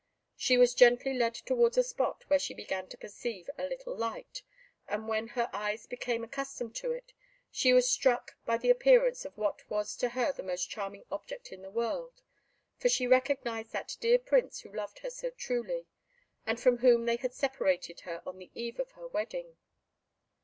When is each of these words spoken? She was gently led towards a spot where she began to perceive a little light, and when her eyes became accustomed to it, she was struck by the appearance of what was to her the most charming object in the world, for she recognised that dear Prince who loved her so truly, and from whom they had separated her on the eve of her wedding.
She 0.35 0.57
was 0.57 0.73
gently 0.73 1.13
led 1.13 1.35
towards 1.35 1.77
a 1.77 1.83
spot 1.83 2.23
where 2.27 2.39
she 2.39 2.55
began 2.55 2.87
to 2.87 2.97
perceive 2.97 3.51
a 3.55 3.67
little 3.67 3.95
light, 3.95 4.41
and 4.87 5.07
when 5.07 5.27
her 5.27 5.47
eyes 5.53 5.85
became 5.85 6.23
accustomed 6.23 6.73
to 6.77 6.89
it, 6.91 7.13
she 7.51 7.71
was 7.71 7.87
struck 7.87 8.35
by 8.43 8.57
the 8.57 8.71
appearance 8.71 9.25
of 9.25 9.37
what 9.37 9.69
was 9.69 9.95
to 9.97 10.09
her 10.09 10.31
the 10.31 10.41
most 10.41 10.71
charming 10.71 11.03
object 11.11 11.51
in 11.51 11.61
the 11.61 11.69
world, 11.69 12.23
for 12.79 12.89
she 12.89 13.05
recognised 13.05 13.73
that 13.73 13.95
dear 13.99 14.17
Prince 14.17 14.61
who 14.61 14.73
loved 14.73 14.97
her 15.05 15.11
so 15.11 15.29
truly, 15.29 15.85
and 16.47 16.59
from 16.59 16.77
whom 16.77 17.05
they 17.05 17.17
had 17.17 17.35
separated 17.35 17.99
her 17.99 18.23
on 18.25 18.39
the 18.39 18.49
eve 18.55 18.79
of 18.79 18.93
her 18.93 19.07
wedding. 19.07 19.55